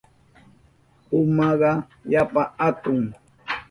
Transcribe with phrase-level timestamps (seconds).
[1.07, 1.71] Pumaka
[2.13, 2.99] yapa hatun.